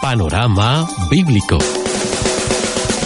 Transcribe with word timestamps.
Panorama 0.00 0.88
Bíblico. 1.10 1.58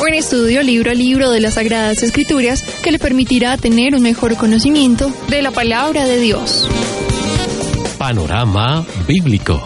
Un 0.00 0.14
estudio 0.14 0.62
libro 0.62 0.90
a 0.90 0.94
libro 0.94 1.30
de 1.30 1.40
las 1.40 1.54
Sagradas 1.54 2.02
Escrituras 2.02 2.62
que 2.82 2.92
le 2.92 2.98
permitirá 2.98 3.56
tener 3.56 3.94
un 3.94 4.02
mejor 4.02 4.36
conocimiento 4.36 5.10
de 5.28 5.40
la 5.40 5.52
palabra 5.52 6.04
de 6.04 6.18
Dios. 6.18 6.68
Panorama 7.98 8.84
Bíblico. 9.08 9.62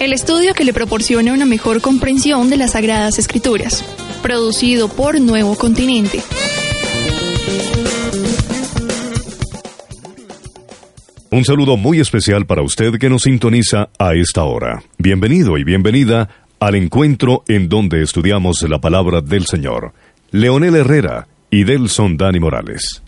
El 0.00 0.12
estudio 0.12 0.52
que 0.52 0.64
le 0.64 0.72
proporciona 0.72 1.32
una 1.32 1.44
mejor 1.44 1.80
comprensión 1.80 2.50
de 2.50 2.56
las 2.56 2.72
Sagradas 2.72 3.18
Escrituras. 3.18 3.84
Producido 4.20 4.88
por 4.88 5.20
Nuevo 5.20 5.54
Continente. 5.54 6.22
Un 11.30 11.44
saludo 11.44 11.76
muy 11.76 12.00
especial 12.00 12.46
para 12.46 12.62
usted 12.62 12.98
que 12.98 13.10
nos 13.10 13.22
sintoniza 13.22 13.90
a 13.98 14.14
esta 14.14 14.42
hora. 14.44 14.82
Bienvenido 14.98 15.56
y 15.58 15.62
bienvenida 15.62 16.47
al 16.60 16.74
encuentro 16.74 17.44
en 17.48 17.68
donde 17.68 18.02
estudiamos 18.02 18.62
la 18.62 18.78
palabra 18.78 19.20
del 19.20 19.46
Señor. 19.46 19.92
Leonel 20.30 20.76
Herrera 20.76 21.28
y 21.50 21.64
Delson 21.64 22.16
Dani 22.16 22.40
Morales. 22.40 23.02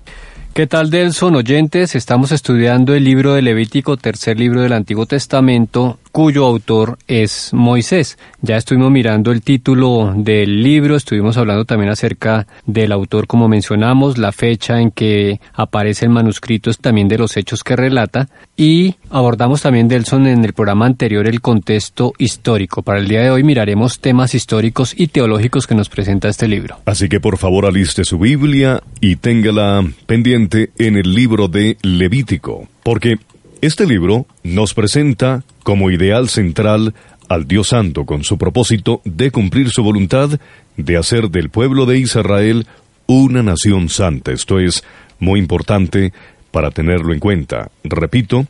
¿Qué 0.54 0.66
tal, 0.66 0.90
Delson? 0.90 1.36
Oyentes, 1.36 1.94
estamos 1.94 2.32
estudiando 2.32 2.94
el 2.94 3.04
libro 3.04 3.34
de 3.34 3.42
Levítico, 3.42 3.96
tercer 3.96 4.38
libro 4.38 4.62
del 4.62 4.72
Antiguo 4.72 5.06
Testamento, 5.06 5.98
cuyo 6.12 6.44
autor 6.44 6.98
es 7.06 7.50
Moisés. 7.52 8.18
Ya 8.42 8.56
estuvimos 8.56 8.90
mirando 8.90 9.32
el 9.32 9.42
título 9.42 10.12
del 10.16 10.62
libro, 10.62 10.96
estuvimos 10.96 11.36
hablando 11.36 11.64
también 11.64 11.90
acerca 11.90 12.46
del 12.66 12.92
autor, 12.92 13.26
como 13.26 13.48
mencionamos, 13.48 14.18
la 14.18 14.32
fecha 14.32 14.80
en 14.80 14.90
que 14.90 15.40
aparece 15.54 16.06
el 16.06 16.10
manuscrito, 16.10 16.70
también 16.74 17.08
de 17.08 17.18
los 17.18 17.36
hechos 17.36 17.62
que 17.62 17.76
relata, 17.76 18.28
y 18.56 18.96
abordamos 19.10 19.62
también, 19.62 19.88
Delson, 19.88 20.26
en 20.26 20.44
el 20.44 20.52
programa 20.52 20.86
anterior 20.86 21.26
el 21.26 21.40
contexto 21.40 22.12
histórico. 22.18 22.82
Para 22.82 22.98
el 22.98 23.08
día 23.08 23.20
de 23.20 23.30
hoy 23.30 23.42
miraremos 23.42 24.00
temas 24.00 24.34
históricos 24.34 24.94
y 24.96 25.08
teológicos 25.08 25.66
que 25.66 25.74
nos 25.74 25.88
presenta 25.88 26.28
este 26.28 26.48
libro. 26.48 26.78
Así 26.86 27.08
que 27.08 27.20
por 27.20 27.38
favor 27.38 27.66
aliste 27.66 28.04
su 28.04 28.18
Biblia 28.18 28.82
y 29.00 29.16
téngala 29.16 29.84
pendiente 30.06 30.70
en 30.78 30.96
el 30.96 31.14
libro 31.14 31.48
de 31.48 31.76
Levítico, 31.82 32.68
porque 32.82 33.18
este 33.60 33.86
libro 33.86 34.26
nos 34.42 34.72
presenta 34.74 35.42
como 35.62 35.90
ideal 35.90 36.28
central 36.28 36.94
al 37.28 37.46
Dios 37.46 37.68
Santo 37.68 38.04
con 38.06 38.24
su 38.24 38.38
propósito 38.38 39.00
de 39.04 39.30
cumplir 39.30 39.70
su 39.70 39.82
voluntad 39.82 40.40
de 40.76 40.96
hacer 40.96 41.30
del 41.30 41.50
pueblo 41.50 41.86
de 41.86 41.98
Israel 41.98 42.66
una 43.06 43.42
nación 43.42 43.88
santa. 43.88 44.32
Esto 44.32 44.58
es 44.58 44.84
muy 45.18 45.38
importante 45.38 46.12
para 46.50 46.70
tenerlo 46.70 47.12
en 47.12 47.20
cuenta. 47.20 47.70
Repito, 47.84 48.46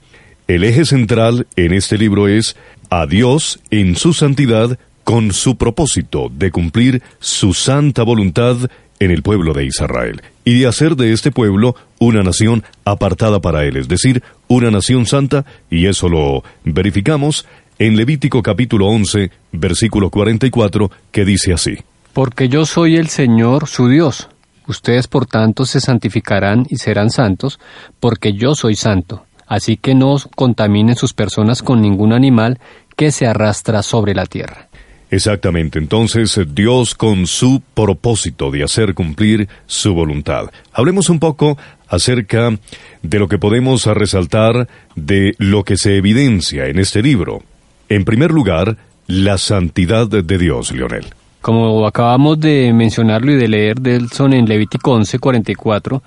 el 0.49 0.65
eje 0.65 0.85
central 0.85 1.47
en 1.57 1.73
este 1.73 1.99
libro 1.99 2.29
es 2.29 2.57
a 2.89 3.07
Dios 3.07 3.61
en 3.71 3.97
su 3.97 4.13
santidad 4.13 4.79
con 5.05 5.33
su 5.33 5.57
propósito 5.57 6.31
de 6.33 6.51
cumplir 6.51 7.03
su 7.19 7.55
santa 7.55 8.03
voluntad 8.03 8.57
en 9.01 9.11
el 9.11 9.23
pueblo 9.23 9.53
de 9.53 9.65
Israel 9.65 10.23
y 10.45 10.61
de 10.61 10.69
hacer 10.69 10.95
de 10.95 11.13
este 11.13 11.33
pueblo 11.33 11.75
una 11.99 12.23
nación 12.23 12.63
apartada 12.85 13.41
para 13.41 13.65
él, 13.65 13.77
es 13.77 13.89
decir, 13.89 14.23
una 14.47 14.71
nación 14.71 15.07
santa, 15.07 15.45
y 15.71 15.87
eso 15.87 16.09
lo 16.09 16.45
verificamos 16.65 17.47
en 17.79 17.97
Levítico 17.97 18.43
capítulo 18.43 18.87
11, 18.89 19.31
versículo 19.53 20.11
44, 20.11 20.91
que 21.11 21.25
dice 21.25 21.53
así. 21.53 21.79
Porque 22.13 22.49
yo 22.49 22.67
soy 22.67 22.97
el 22.97 23.09
Señor 23.09 23.67
su 23.67 23.89
Dios. 23.89 24.29
Ustedes 24.67 25.09
por 25.09 25.27
tanto 25.27 25.65
se 25.65 25.81
santificarán 25.81 26.67
y 26.69 26.77
serán 26.77 27.11
santos, 27.11 27.59
porque 27.99 28.35
yo 28.35 28.55
soy 28.55 28.77
santo. 28.77 29.25
Así 29.47 29.77
que 29.77 29.95
no 29.95 30.17
contaminen 30.37 30.95
sus 30.95 31.13
personas 31.13 31.63
con 31.63 31.81
ningún 31.81 32.13
animal 32.13 32.61
que 32.97 33.11
se 33.11 33.27
arrastra 33.27 33.83
sobre 33.83 34.15
la 34.15 34.27
tierra. 34.27 34.70
Exactamente, 35.11 35.79
entonces 35.79 36.41
Dios 36.55 36.95
con 36.95 37.27
su 37.27 37.63
propósito 37.75 38.51
de 38.51 38.63
hacer 38.63 38.95
cumplir 38.95 39.49
su 39.67 39.93
voluntad. 39.93 40.51
Hablemos 40.73 41.11
un 41.11 41.19
poco 41.19 41.59
acerca 41.89 42.57
de 43.03 43.19
lo 43.19 43.27
que 43.27 43.39
podemos 43.39 43.87
resaltar 43.87 44.69
de 44.95 45.35
lo 45.39 45.65
que 45.65 45.77
se 45.77 45.97
evidencia 45.97 46.67
en 46.67 46.79
este 46.79 47.03
libro. 47.03 47.43
En 47.89 48.05
primer 48.05 48.31
lugar, 48.31 48.77
la 49.09 49.37
santidad 49.39 50.07
de 50.07 50.39
Dios, 50.39 50.71
Leonel. 50.71 51.07
Como 51.41 51.85
acabamos 51.87 52.39
de 52.39 52.73
mencionarlo 52.73 53.33
y 53.33 53.37
de 53.37 53.49
leer 53.49 53.81
Delson 53.81 54.35
en 54.35 54.47
Levítico 54.47 54.93
11:44, 54.93 56.03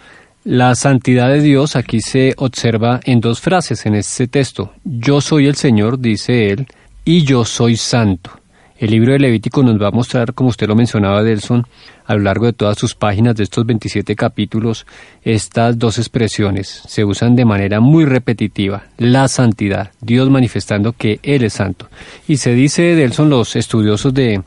la 0.46 0.76
santidad 0.76 1.30
de 1.30 1.42
Dios 1.42 1.76
aquí 1.76 2.00
se 2.00 2.36
observa 2.38 3.02
en 3.04 3.20
dos 3.20 3.42
frases 3.42 3.86
en 3.86 3.96
este 3.96 4.28
texto. 4.28 4.72
Yo 4.84 5.20
soy 5.20 5.48
el 5.48 5.56
Señor, 5.56 6.00
dice 6.00 6.52
él, 6.52 6.68
y 7.04 7.24
yo 7.24 7.44
soy 7.44 7.76
santo. 7.76 8.43
El 8.84 8.92
libro 8.92 9.14
de 9.14 9.20
Levítico 9.20 9.64
nos 9.64 9.82
va 9.82 9.88
a 9.88 9.92
mostrar, 9.92 10.34
como 10.34 10.50
usted 10.50 10.68
lo 10.68 10.76
mencionaba, 10.76 11.24
Delson, 11.24 11.66
a 12.06 12.16
lo 12.16 12.20
largo 12.20 12.48
de 12.48 12.52
todas 12.52 12.78
sus 12.78 12.96
páginas 12.96 13.34
de 13.34 13.44
estos 13.44 13.66
27 13.66 14.14
capítulos, 14.14 14.86
estas 15.24 15.80
dos 15.80 15.98
expresiones 15.98 16.82
se 16.86 17.06
usan 17.06 17.38
de 17.38 17.46
manera 17.46 17.80
muy 17.80 18.04
repetitiva. 18.04 18.84
La 18.98 19.30
santidad, 19.30 19.92
Dios 20.02 20.30
manifestando 20.30 20.92
que 20.92 21.22
Él 21.24 21.46
es 21.46 21.54
santo. 21.54 21.88
Y 22.28 22.36
se 22.36 22.56
dice, 22.56 22.82
Delson, 22.94 23.30
los 23.30 23.56
estudiosos 23.56 24.14
de, 24.14 24.42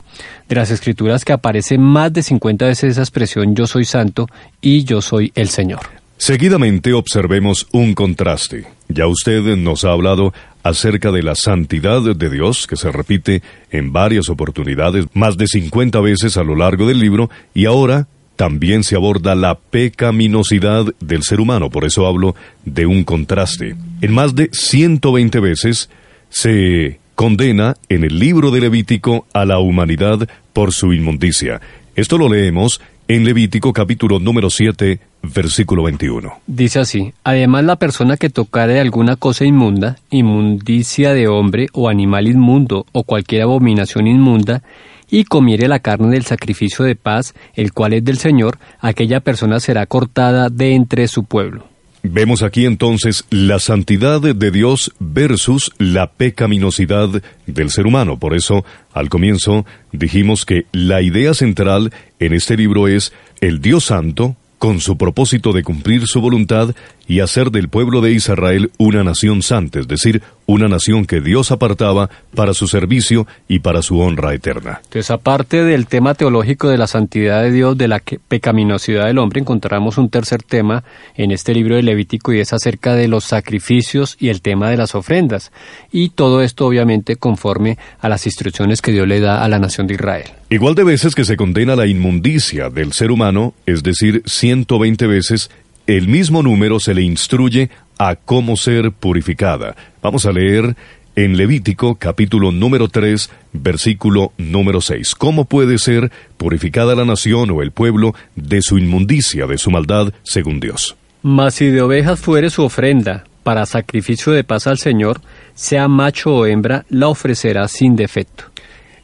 de 0.47 0.55
las 0.55 0.69
escrituras, 0.69 1.25
que 1.25 1.33
aparece 1.33 1.79
más 1.79 2.13
de 2.13 2.21
50 2.21 2.63
veces 2.67 2.91
esa 2.91 3.01
expresión 3.01 3.55
yo 3.55 3.65
soy 3.65 3.85
santo 3.85 4.27
y 4.61 4.83
yo 4.83 5.01
soy 5.01 5.31
el 5.33 5.49
Señor. 5.49 6.06
Seguidamente 6.17 6.93
observemos 6.93 7.67
un 7.71 7.93
contraste. 7.93 8.65
Ya 8.89 9.07
usted 9.07 9.55
nos 9.55 9.85
ha 9.85 9.91
hablado 9.91 10.33
acerca 10.63 11.11
de 11.11 11.21
la 11.21 11.35
santidad 11.35 12.01
de 12.01 12.29
Dios, 12.29 12.65
que 12.67 12.75
se 12.75 12.91
repite 12.91 13.43
en 13.71 13.93
varias 13.93 14.27
oportunidades, 14.27 15.05
más 15.13 15.37
de 15.37 15.47
50 15.47 15.99
veces 16.01 16.35
a 16.37 16.43
lo 16.43 16.55
largo 16.55 16.87
del 16.87 16.99
libro, 16.99 17.29
y 17.53 17.65
ahora 17.65 18.07
también 18.35 18.83
se 18.83 18.95
aborda 18.95 19.35
la 19.35 19.55
pecaminosidad 19.55 20.85
del 20.99 21.23
ser 21.23 21.39
humano, 21.39 21.69
por 21.69 21.85
eso 21.85 22.07
hablo 22.07 22.35
de 22.65 22.85
un 22.85 23.03
contraste. 23.03 23.75
En 24.01 24.13
más 24.13 24.35
de 24.35 24.49
120 24.51 25.39
veces 25.39 25.89
se 26.29 26.99
condena 27.15 27.75
en 27.89 28.03
el 28.03 28.19
libro 28.19 28.51
de 28.51 28.61
Levítico 28.61 29.25
a 29.33 29.45
la 29.45 29.59
humanidad 29.59 30.27
por 30.53 30.73
su 30.73 30.93
inmundicia. 30.93 31.61
Esto 31.95 32.17
lo 32.17 32.29
leemos 32.29 32.79
en 33.07 33.23
Levítico 33.23 33.71
capítulo 33.71 34.19
número 34.19 34.49
7, 34.49 34.99
versículo 35.23 35.83
21. 35.83 36.41
Dice 36.45 36.79
así, 36.79 37.13
además 37.23 37.63
la 37.63 37.77
persona 37.77 38.17
que 38.17 38.29
tocare 38.29 38.81
alguna 38.81 39.15
cosa 39.15 39.45
inmunda, 39.45 39.97
inmundicia 40.09 41.13
de 41.13 41.27
hombre 41.27 41.67
o 41.71 41.87
animal 41.87 42.27
inmundo 42.27 42.85
o 42.91 43.03
cualquier 43.03 43.43
abominación 43.43 44.07
inmunda, 44.07 44.61
y 45.09 45.23
comiere 45.23 45.69
la 45.69 45.79
carne 45.79 46.09
del 46.09 46.25
sacrificio 46.25 46.83
de 46.83 46.97
paz, 46.97 47.33
el 47.53 47.71
cual 47.71 47.93
es 47.93 48.03
del 48.03 48.17
Señor, 48.17 48.59
aquella 48.81 49.21
persona 49.21 49.61
será 49.61 49.85
cortada 49.85 50.49
de 50.49 50.75
entre 50.75 51.07
su 51.07 51.23
pueblo. 51.23 51.76
Vemos 52.03 52.43
aquí 52.43 52.65
entonces 52.65 53.25
la 53.29 53.59
santidad 53.59 54.21
de 54.21 54.51
Dios 54.51 54.93
versus 54.99 55.71
la 55.77 56.11
pecaminosidad 56.11 57.21
del 57.45 57.69
ser 57.69 57.85
humano. 57.85 58.17
Por 58.17 58.35
eso, 58.35 58.63
al 58.93 59.09
comienzo, 59.09 59.65
dijimos 59.91 60.45
que 60.45 60.65
la 60.71 61.01
idea 61.01 61.33
central 61.33 61.91
en 62.19 62.33
este 62.33 62.55
libro 62.55 62.87
es 62.87 63.13
el 63.41 63.61
Dios 63.61 63.85
Santo, 63.85 64.35
con 64.57 64.79
su 64.79 64.97
propósito 64.97 65.53
de 65.53 65.63
cumplir 65.63 66.07
su 66.07 66.21
voluntad 66.21 66.73
y 67.07 67.21
hacer 67.21 67.51
del 67.51 67.69
pueblo 67.69 68.01
de 68.01 68.11
Israel 68.11 68.71
una 68.77 69.03
nación 69.03 69.41
santa, 69.41 69.79
es 69.79 69.87
decir, 69.87 70.21
una 70.45 70.67
nación 70.67 71.05
que 71.05 71.19
Dios 71.19 71.51
apartaba 71.51 72.09
para 72.33 72.53
su 72.53 72.67
servicio 72.67 73.27
y 73.47 73.59
para 73.59 73.81
su 73.81 73.99
honra 73.99 74.33
eterna. 74.33 74.79
Entonces, 74.83 75.11
aparte 75.11 75.63
del 75.63 75.87
tema 75.87 76.15
teológico 76.15 76.69
de 76.69 76.77
la 76.77 76.87
santidad 76.87 77.43
de 77.43 77.51
Dios, 77.51 77.77
de 77.77 77.89
la 77.89 78.01
pecaminosidad 78.27 79.05
del 79.05 79.17
hombre, 79.17 79.41
encontramos 79.41 79.97
un 79.97 80.09
tercer 80.09 80.43
tema 80.43 80.83
en 81.15 81.31
este 81.31 81.53
libro 81.53 81.75
de 81.75 81.83
Levítico 81.83 82.33
y 82.33 82.39
es 82.39 82.53
acerca 82.53 82.95
de 82.95 83.09
los 83.09 83.25
sacrificios 83.25 84.15
y 84.19 84.29
el 84.29 84.41
tema 84.41 84.69
de 84.69 84.77
las 84.77 84.95
ofrendas. 84.95 85.51
Y 85.91 86.09
todo 86.09 86.41
esto 86.41 86.65
obviamente 86.65 87.17
conforme 87.17 87.77
a 87.99 88.07
las 88.07 88.25
instrucciones 88.25 88.81
que 88.81 88.93
Dios 88.93 89.07
le 89.07 89.19
da 89.19 89.43
a 89.43 89.49
la 89.49 89.59
nación 89.59 89.85
de 89.87 89.95
Israel. 89.95 90.25
Igual 90.49 90.75
de 90.75 90.85
veces 90.85 91.13
que 91.13 91.25
se 91.25 91.35
condena 91.35 91.75
la 91.75 91.87
inmundicia 91.87 92.69
del 92.69 92.93
ser 92.93 93.11
humano, 93.11 93.53
es 93.65 93.83
decir, 93.83 94.23
120 94.25 95.05
veces, 95.07 95.49
el 95.87 96.09
mismo 96.09 96.43
número 96.43 96.79
se 96.79 96.93
le 96.93 97.01
instruye 97.01 97.69
a 97.97 98.15
cómo 98.15 98.57
ser 98.57 98.91
purificada. 98.91 99.75
Vamos 100.03 100.25
a 100.25 100.31
leer 100.31 100.75
en 101.15 101.37
Levítico 101.37 101.95
capítulo 101.95 102.51
número 102.51 102.89
3, 102.89 103.31
versículo 103.53 104.33
número 104.37 104.81
6. 104.81 105.15
¿Cómo 105.15 105.45
puede 105.45 105.77
ser 105.77 106.11
purificada 106.35 106.93
la 106.93 107.05
nación 107.05 107.49
o 107.51 107.61
el 107.61 107.71
pueblo 107.71 108.13
de 108.35 108.61
su 108.61 108.77
inmundicia, 108.77 109.47
de 109.47 109.57
su 109.57 109.71
maldad, 109.71 110.13
según 110.23 110.59
Dios? 110.59 110.95
Mas 111.23 111.55
si 111.55 111.67
de 111.67 111.81
ovejas 111.81 112.19
fuere 112.19 112.49
su 112.49 112.63
ofrenda 112.63 113.23
para 113.43 113.65
sacrificio 113.65 114.33
de 114.33 114.43
paz 114.43 114.67
al 114.67 114.77
Señor, 114.77 115.21
sea 115.55 115.87
macho 115.87 116.35
o 116.35 116.45
hembra, 116.45 116.85
la 116.89 117.07
ofrecerá 117.07 117.67
sin 117.69 117.95
defecto. 117.95 118.43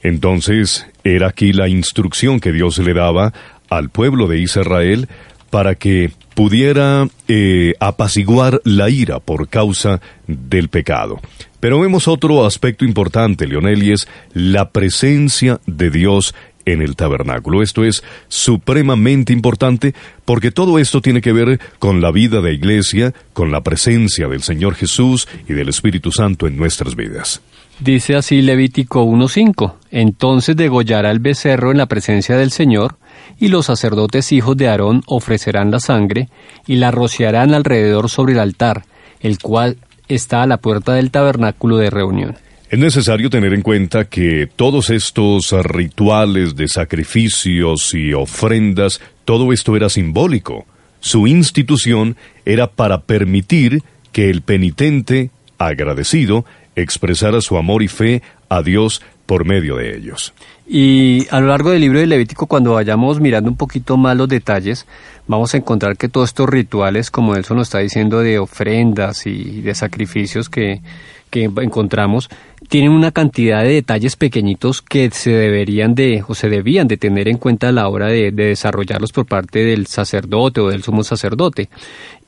Entonces, 0.01 0.85
era 1.05 1.29
aquí 1.29 1.53
la 1.53 1.69
instrucción 1.69 2.41
que 2.41 2.51
Dios 2.51 2.77
le 2.77 2.93
daba 2.93 3.33
al 3.69 3.89
pueblo 3.89 4.27
de 4.27 4.39
Israel 4.39 5.07
para 5.49 5.75
que 5.75 6.11
pudiera 6.33 7.07
eh, 7.27 7.73
apaciguar 7.79 8.61
la 8.63 8.89
ira 8.89 9.19
por 9.19 9.47
causa 9.47 10.01
del 10.27 10.69
pecado. 10.69 11.19
Pero 11.59 11.79
vemos 11.79 12.07
otro 12.07 12.45
aspecto 12.45 12.83
importante, 12.83 13.47
Leonel, 13.47 13.83
y 13.83 13.91
es 13.93 14.07
la 14.33 14.71
presencia 14.71 15.61
de 15.65 15.89
Dios 15.89 16.35
en 16.65 16.81
el 16.81 16.95
tabernáculo. 16.95 17.61
Esto 17.61 17.83
es 17.83 18.03
supremamente 18.27 19.33
importante 19.33 19.93
porque 20.25 20.51
todo 20.51 20.79
esto 20.79 21.01
tiene 21.01 21.21
que 21.21 21.33
ver 21.33 21.59
con 21.79 22.01
la 22.01 22.11
vida 22.11 22.41
de 22.41 22.53
iglesia, 22.53 23.13
con 23.33 23.51
la 23.51 23.61
presencia 23.61 24.27
del 24.27 24.43
Señor 24.43 24.75
Jesús 24.75 25.27
y 25.47 25.53
del 25.53 25.69
Espíritu 25.69 26.11
Santo 26.11 26.47
en 26.47 26.57
nuestras 26.57 26.95
vidas. 26.95 27.41
Dice 27.79 28.15
así 28.15 28.41
Levítico 28.41 29.03
1.5, 29.03 29.73
entonces 29.91 30.55
degollará 30.55 31.09
el 31.09 31.19
becerro 31.19 31.71
en 31.71 31.77
la 31.77 31.87
presencia 31.87 32.37
del 32.37 32.51
Señor, 32.51 32.97
y 33.39 33.47
los 33.47 33.65
sacerdotes 33.65 34.31
hijos 34.31 34.55
de 34.55 34.67
Aarón 34.67 35.01
ofrecerán 35.07 35.71
la 35.71 35.79
sangre, 35.79 36.29
y 36.67 36.75
la 36.75 36.91
rociarán 36.91 37.53
alrededor 37.53 38.09
sobre 38.09 38.33
el 38.33 38.39
altar, 38.39 38.83
el 39.21 39.39
cual 39.39 39.77
está 40.07 40.43
a 40.43 40.47
la 40.47 40.57
puerta 40.57 40.93
del 40.93 41.11
tabernáculo 41.11 41.77
de 41.77 41.89
reunión. 41.89 42.35
Es 42.69 42.79
necesario 42.79 43.29
tener 43.29 43.53
en 43.53 43.61
cuenta 43.61 44.05
que 44.05 44.47
todos 44.55 44.89
estos 44.89 45.51
rituales 45.63 46.55
de 46.55 46.67
sacrificios 46.67 47.93
y 47.93 48.13
ofrendas, 48.13 49.01
todo 49.25 49.53
esto 49.53 49.75
era 49.75 49.89
simbólico. 49.89 50.65
Su 50.99 51.27
institución 51.27 52.17
era 52.45 52.67
para 52.67 53.01
permitir 53.01 53.83
que 54.11 54.29
el 54.29 54.41
penitente, 54.41 55.31
agradecido, 55.57 56.45
expresara 56.75 57.41
su 57.41 57.57
amor 57.57 57.83
y 57.83 57.87
fe 57.87 58.21
a 58.49 58.61
Dios 58.61 59.01
por 59.25 59.45
medio 59.45 59.77
de 59.77 59.95
ellos. 59.95 60.33
Y 60.67 61.27
a 61.29 61.39
lo 61.39 61.47
largo 61.47 61.71
del 61.71 61.81
libro 61.81 61.99
de 61.99 62.07
Levítico, 62.07 62.47
cuando 62.47 62.73
vayamos 62.73 63.19
mirando 63.19 63.49
un 63.49 63.57
poquito 63.57 63.97
más 63.97 64.15
los 64.15 64.29
detalles, 64.29 64.85
vamos 65.27 65.53
a 65.53 65.57
encontrar 65.57 65.97
que 65.97 66.09
todos 66.09 66.29
estos 66.29 66.49
rituales, 66.49 67.11
como 67.11 67.33
Nelson 67.33 67.57
nos 67.57 67.67
está 67.67 67.79
diciendo, 67.79 68.19
de 68.19 68.39
ofrendas 68.39 69.25
y 69.25 69.61
de 69.61 69.75
sacrificios 69.75 70.49
que, 70.49 70.81
que 71.29 71.45
encontramos, 71.45 72.29
tienen 72.69 72.91
una 72.91 73.11
cantidad 73.11 73.63
de 73.63 73.73
detalles 73.73 74.15
pequeñitos 74.15 74.81
que 74.81 75.09
se 75.11 75.31
deberían 75.31 75.95
de, 75.95 76.23
o 76.27 76.35
se 76.35 76.49
debían 76.49 76.87
de 76.87 76.97
tener 76.97 77.27
en 77.27 77.37
cuenta 77.37 77.69
a 77.69 77.71
la 77.71 77.87
hora 77.87 78.07
de, 78.07 78.31
de 78.31 78.45
desarrollarlos 78.47 79.11
por 79.11 79.25
parte 79.25 79.59
del 79.59 79.87
sacerdote 79.87 80.61
o 80.61 80.69
del 80.69 80.83
sumo 80.83 81.03
sacerdote. 81.03 81.69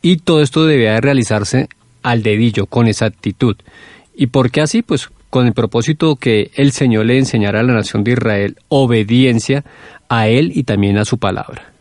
Y 0.02 0.18
todo 0.18 0.42
esto 0.42 0.66
debía 0.66 0.94
de 0.94 1.02
realizarse 1.02 1.70
al 2.04 2.22
dedillo, 2.22 2.68
con 2.68 2.88
exactitud. 2.88 3.56
¿Y 4.16 4.28
por 4.28 4.52
qué 4.52 4.62
así? 4.62 4.82
Pues 4.82 5.10
con 5.30 5.48
el 5.48 5.54
propósito 5.54 6.16
que 6.16 6.52
el 6.56 6.72
Señor 6.72 7.06
le 7.08 7.18
enseñara 7.18 7.60
a 7.60 7.64
la 7.64 7.74
nación 7.74 8.04
de 8.04 8.12
Israel 8.14 8.58
obediencia 8.70 9.66
a 10.08 10.28
Él 10.28 10.52
y 10.56 10.64
también 10.64 10.98
a 10.98 11.06
su 11.06 11.18
palabra. 11.18 11.74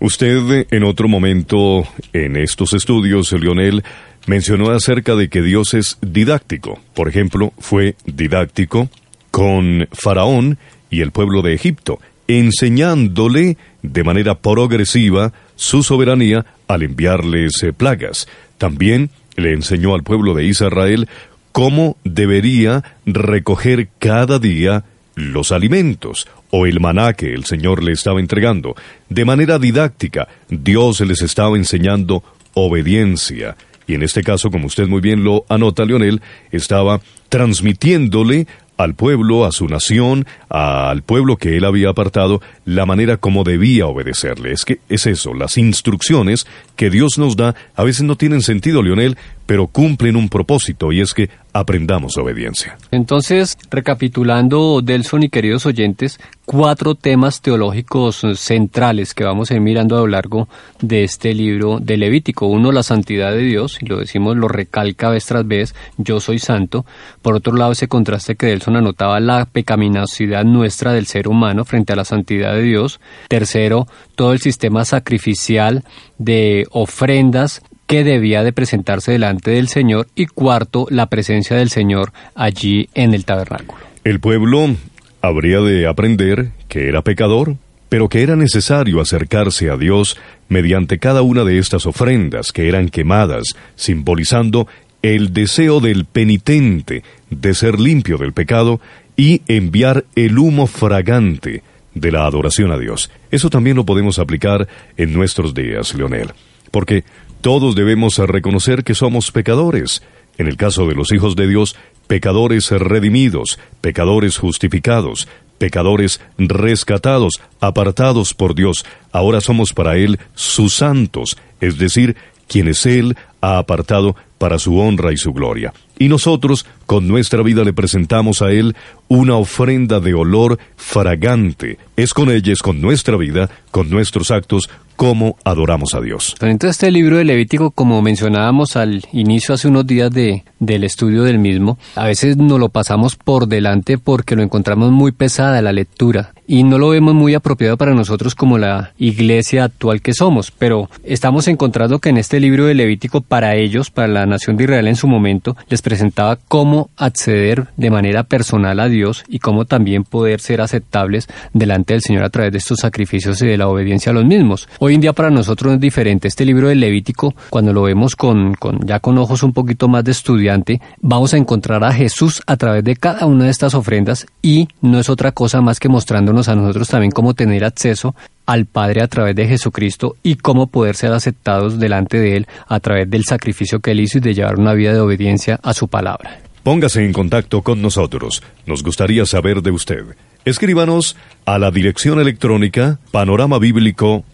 Usted 0.00 0.66
en 0.70 0.84
otro 0.84 1.08
momento 1.08 1.84
en 2.12 2.36
estos 2.36 2.72
estudios, 2.74 3.32
Lionel, 3.32 3.84
mencionó 4.26 4.70
acerca 4.70 5.14
de 5.14 5.28
que 5.28 5.42
Dios 5.42 5.74
es 5.74 5.96
didáctico. 6.00 6.80
Por 6.94 7.08
ejemplo, 7.08 7.52
fue 7.58 7.94
didáctico 8.04 8.88
con 9.30 9.88
Faraón 9.92 10.58
y 10.90 11.00
el 11.00 11.12
pueblo 11.12 11.40
de 11.40 11.54
Egipto, 11.54 12.00
enseñándole 12.28 13.56
de 13.82 14.04
manera 14.04 14.34
progresiva 14.36 15.32
su 15.56 15.82
soberanía 15.82 16.44
al 16.68 16.82
enviarles 16.82 17.62
eh, 17.62 17.72
plagas. 17.72 18.28
También 18.58 19.10
le 19.36 19.52
enseñó 19.52 19.94
al 19.94 20.02
pueblo 20.02 20.34
de 20.34 20.44
Israel 20.44 21.08
cómo 21.52 21.96
debería 22.04 22.82
recoger 23.06 23.88
cada 23.98 24.38
día 24.38 24.84
los 25.14 25.52
alimentos 25.52 26.26
o 26.50 26.66
el 26.66 26.80
maná 26.80 27.12
que 27.12 27.32
el 27.34 27.44
Señor 27.44 27.82
le 27.82 27.92
estaba 27.92 28.20
entregando. 28.20 28.74
De 29.08 29.24
manera 29.24 29.58
didáctica, 29.58 30.28
Dios 30.48 31.00
les 31.00 31.22
estaba 31.22 31.56
enseñando 31.56 32.22
obediencia. 32.54 33.56
Y 33.86 33.94
en 33.94 34.02
este 34.02 34.22
caso, 34.22 34.50
como 34.50 34.66
usted 34.66 34.86
muy 34.86 35.00
bien 35.00 35.24
lo 35.24 35.44
anota, 35.48 35.84
Leonel, 35.84 36.20
estaba 36.50 37.00
transmitiéndole 37.28 38.46
al 38.76 38.94
pueblo, 38.94 39.44
a 39.44 39.52
su 39.52 39.68
nación, 39.68 40.26
al 40.48 41.02
pueblo 41.02 41.36
que 41.36 41.56
él 41.56 41.64
había 41.64 41.90
apartado, 41.90 42.40
la 42.64 42.86
manera 42.86 43.16
como 43.16 43.44
debía 43.44 43.86
obedecerle. 43.86 44.52
Es 44.52 44.64
que 44.64 44.80
es 44.88 45.06
eso, 45.06 45.34
las 45.34 45.56
instrucciones 45.56 46.46
que 46.76 46.90
Dios 46.90 47.18
nos 47.18 47.36
da 47.36 47.54
a 47.76 47.84
veces 47.84 48.02
no 48.02 48.16
tienen 48.16 48.42
sentido, 48.42 48.82
Leonel, 48.82 49.16
pero 49.46 49.66
cumplen 49.66 50.16
un 50.16 50.28
propósito 50.28 50.92
y 50.92 51.00
es 51.00 51.12
que 51.14 51.28
aprendamos 51.52 52.16
obediencia. 52.16 52.78
Entonces, 52.90 53.58
recapitulando, 53.70 54.80
Delson 54.82 55.24
y 55.24 55.28
queridos 55.28 55.66
oyentes, 55.66 56.18
cuatro 56.46 56.94
temas 56.94 57.42
teológicos 57.42 58.22
centrales 58.36 59.14
que 59.14 59.24
vamos 59.24 59.50
a 59.50 59.54
ir 59.54 59.60
mirando 59.60 59.96
a 59.96 60.00
lo 60.00 60.06
largo 60.06 60.48
de 60.80 61.04
este 61.04 61.34
libro 61.34 61.78
de 61.78 61.98
Levítico. 61.98 62.46
Uno, 62.46 62.72
la 62.72 62.82
santidad 62.82 63.32
de 63.32 63.42
Dios, 63.42 63.78
y 63.82 63.86
lo 63.86 63.98
decimos, 63.98 64.36
lo 64.36 64.48
recalca 64.48 65.10
vez 65.10 65.26
tras 65.26 65.46
vez, 65.46 65.74
yo 65.98 66.20
soy 66.20 66.38
santo. 66.38 66.86
Por 67.20 67.34
otro 67.34 67.54
lado, 67.54 67.72
ese 67.72 67.88
contraste 67.88 68.36
que 68.36 68.46
Delson 68.46 68.76
anotaba, 68.76 69.20
la 69.20 69.44
pecaminosidad 69.44 70.44
nuestra 70.44 70.92
del 70.92 71.06
ser 71.06 71.28
humano 71.28 71.64
frente 71.64 71.92
a 71.92 71.96
la 71.96 72.04
santidad 72.04 72.54
de 72.54 72.62
Dios. 72.62 73.00
Tercero, 73.28 73.86
todo 74.14 74.32
el 74.32 74.40
sistema 74.40 74.84
sacrificial 74.84 75.84
de 76.18 76.66
ofrendas 76.70 77.62
que 77.92 78.04
debía 78.04 78.42
de 78.42 78.54
presentarse 78.54 79.12
delante 79.12 79.50
del 79.50 79.68
Señor 79.68 80.08
y 80.14 80.24
cuarto, 80.24 80.86
la 80.88 81.10
presencia 81.10 81.58
del 81.58 81.68
Señor 81.68 82.14
allí 82.34 82.88
en 82.94 83.12
el 83.12 83.26
tabernáculo. 83.26 83.82
El 84.02 84.18
pueblo 84.18 84.76
habría 85.20 85.60
de 85.60 85.86
aprender 85.86 86.52
que 86.68 86.88
era 86.88 87.02
pecador, 87.02 87.56
pero 87.90 88.08
que 88.08 88.22
era 88.22 88.34
necesario 88.34 88.98
acercarse 88.98 89.68
a 89.68 89.76
Dios 89.76 90.16
mediante 90.48 90.98
cada 90.98 91.20
una 91.20 91.44
de 91.44 91.58
estas 91.58 91.84
ofrendas 91.84 92.50
que 92.50 92.66
eran 92.66 92.88
quemadas, 92.88 93.42
simbolizando 93.76 94.68
el 95.02 95.34
deseo 95.34 95.80
del 95.80 96.06
penitente 96.06 97.02
de 97.28 97.52
ser 97.52 97.78
limpio 97.78 98.16
del 98.16 98.32
pecado 98.32 98.80
y 99.18 99.42
enviar 99.48 100.06
el 100.16 100.38
humo 100.38 100.66
fragante 100.66 101.62
de 101.94 102.10
la 102.10 102.24
adoración 102.24 102.72
a 102.72 102.78
Dios. 102.78 103.10
Eso 103.30 103.50
también 103.50 103.76
lo 103.76 103.84
podemos 103.84 104.18
aplicar 104.18 104.66
en 104.96 105.12
nuestros 105.12 105.52
días, 105.52 105.94
Leonel, 105.94 106.30
porque 106.70 107.04
todos 107.42 107.74
debemos 107.74 108.18
reconocer 108.18 108.84
que 108.84 108.94
somos 108.94 109.32
pecadores. 109.32 110.02
En 110.38 110.46
el 110.46 110.56
caso 110.56 110.86
de 110.86 110.94
los 110.94 111.12
hijos 111.12 111.36
de 111.36 111.46
Dios, 111.46 111.76
pecadores 112.06 112.70
redimidos, 112.70 113.58
pecadores 113.80 114.38
justificados, 114.38 115.28
pecadores 115.58 116.20
rescatados, 116.38 117.34
apartados 117.60 118.32
por 118.32 118.54
Dios. 118.54 118.86
Ahora 119.10 119.40
somos 119.40 119.72
para 119.72 119.96
Él 119.96 120.18
sus 120.34 120.74
santos, 120.74 121.36
es 121.60 121.78
decir, 121.78 122.16
quienes 122.46 122.86
Él 122.86 123.16
ha 123.40 123.58
apartado 123.58 124.16
para 124.42 124.58
su 124.58 124.76
honra 124.76 125.12
y 125.12 125.16
su 125.16 125.32
gloria. 125.32 125.72
Y 126.00 126.08
nosotros, 126.08 126.66
con 126.86 127.06
nuestra 127.06 127.44
vida, 127.44 127.62
le 127.62 127.72
presentamos 127.72 128.42
a 128.42 128.50
Él 128.50 128.74
una 129.06 129.36
ofrenda 129.36 130.00
de 130.00 130.14
olor 130.14 130.58
fragante. 130.74 131.78
Es 131.96 132.12
con 132.12 132.28
ella, 132.28 132.52
es 132.52 132.60
con 132.60 132.80
nuestra 132.80 133.16
vida, 133.16 133.48
con 133.70 133.88
nuestros 133.88 134.32
actos, 134.32 134.68
cómo 134.96 135.36
adoramos 135.44 135.94
a 135.94 136.00
Dios. 136.00 136.34
Entonces 136.40 136.76
este 136.76 136.90
libro 136.90 137.18
de 137.18 137.24
Levítico, 137.24 137.70
como 137.70 138.02
mencionábamos 138.02 138.76
al 138.76 139.02
inicio 139.12 139.54
hace 139.54 139.68
unos 139.68 139.86
días 139.86 140.10
de, 140.10 140.44
del 140.58 140.84
estudio 140.84 141.22
del 141.22 141.38
mismo, 141.38 141.78
a 141.94 142.06
veces 142.06 142.36
nos 142.36 142.58
lo 142.58 142.68
pasamos 142.68 143.16
por 143.16 143.46
delante 143.46 143.98
porque 143.98 144.36
lo 144.36 144.42
encontramos 144.42 144.90
muy 144.90 145.12
pesada 145.12 145.62
la 145.62 145.72
lectura 145.72 146.32
y 146.46 146.64
no 146.64 146.78
lo 146.78 146.90
vemos 146.90 147.14
muy 147.14 147.34
apropiado 147.34 147.76
para 147.76 147.94
nosotros 147.94 148.34
como 148.34 148.58
la 148.58 148.92
iglesia 148.98 149.64
actual 149.64 150.02
que 150.02 150.12
somos, 150.12 150.50
pero 150.50 150.90
estamos 151.02 151.48
encontrando 151.48 151.98
que 151.98 152.10
en 152.10 152.18
este 152.18 152.40
libro 152.40 152.66
de 152.66 152.74
Levítico 152.74 153.22
para 153.22 153.56
ellos, 153.56 153.90
para 153.90 154.08
la 154.08 154.26
nación 154.32 154.56
de 154.56 154.64
Israel 154.64 154.88
en 154.88 154.96
su 154.96 155.06
momento, 155.06 155.56
les 155.68 155.82
presentaba 155.82 156.36
cómo 156.48 156.90
acceder 156.96 157.68
de 157.76 157.90
manera 157.90 158.24
personal 158.24 158.80
a 158.80 158.88
Dios 158.88 159.24
y 159.28 159.38
cómo 159.38 159.64
también 159.64 160.04
poder 160.04 160.40
ser 160.40 160.60
aceptables 160.60 161.28
delante 161.52 161.94
del 161.94 162.02
Señor 162.02 162.24
a 162.24 162.30
través 162.30 162.52
de 162.52 162.58
estos 162.58 162.80
sacrificios 162.80 163.40
y 163.42 163.46
de 163.46 163.56
la 163.56 163.68
obediencia 163.68 164.10
a 164.10 164.14
los 164.14 164.24
mismos. 164.24 164.68
Hoy 164.78 164.94
en 164.94 165.00
día 165.00 165.12
para 165.12 165.30
nosotros 165.30 165.74
es 165.74 165.80
diferente. 165.80 166.28
Este 166.28 166.44
libro 166.44 166.68
de 166.68 166.74
Levítico, 166.74 167.34
cuando 167.50 167.72
lo 167.72 167.82
vemos 167.82 168.16
con, 168.16 168.54
con 168.54 168.80
ya 168.86 169.00
con 169.00 169.18
ojos 169.18 169.42
un 169.42 169.52
poquito 169.52 169.88
más 169.88 170.04
de 170.04 170.12
estudiante, 170.12 170.80
vamos 171.00 171.34
a 171.34 171.36
encontrar 171.36 171.84
a 171.84 171.92
Jesús 171.92 172.42
a 172.46 172.56
través 172.56 172.84
de 172.84 172.96
cada 172.96 173.26
una 173.26 173.44
de 173.44 173.50
estas 173.50 173.74
ofrendas 173.74 174.26
y 174.40 174.68
no 174.80 174.98
es 174.98 175.08
otra 175.08 175.32
cosa 175.32 175.60
más 175.60 175.78
que 175.78 175.88
mostrándonos 175.88 176.48
a 176.48 176.56
nosotros 176.56 176.88
también 176.88 177.12
cómo 177.12 177.34
tener 177.34 177.64
acceso 177.64 178.14
al 178.46 178.66
Padre 178.66 179.02
a 179.02 179.08
través 179.08 179.36
de 179.36 179.46
Jesucristo 179.46 180.16
y 180.22 180.36
cómo 180.36 180.66
poder 180.66 180.96
ser 180.96 181.12
aceptados 181.12 181.78
delante 181.78 182.18
de 182.18 182.36
Él 182.36 182.46
a 182.68 182.80
través 182.80 183.08
del 183.08 183.24
sacrificio 183.24 183.80
que 183.80 183.92
Él 183.92 184.00
hizo 184.00 184.18
y 184.18 184.20
de 184.20 184.34
llevar 184.34 184.58
una 184.58 184.74
vida 184.74 184.92
de 184.92 185.00
obediencia 185.00 185.58
a 185.62 185.72
su 185.74 185.88
palabra. 185.88 186.40
Póngase 186.62 187.04
en 187.04 187.12
contacto 187.12 187.62
con 187.62 187.82
nosotros. 187.82 188.42
Nos 188.66 188.82
gustaría 188.82 189.26
saber 189.26 189.62
de 189.62 189.72
usted. 189.72 190.04
Escríbanos 190.44 191.16
a 191.44 191.58
la 191.58 191.70
dirección 191.70 192.18
electrónica 192.20 192.98
panorama 193.10 193.58
bíblico 193.58 194.24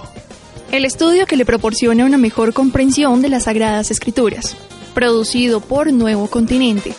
El 0.71 0.85
estudio 0.85 1.25
que 1.25 1.37
le 1.37 1.45
proporciona 1.45 2.05
una 2.05 2.19
mejor 2.19 2.53
comprensión 2.53 3.23
de 3.23 3.29
las 3.29 3.45
Sagradas 3.45 3.89
Escrituras. 3.89 4.55
Producido 4.93 5.59
por 5.59 5.91
Nuevo 5.91 6.27
Continente. 6.27 6.93